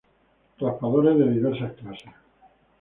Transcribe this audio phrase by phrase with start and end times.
[0.57, 2.13] Raspadores de diversas clases.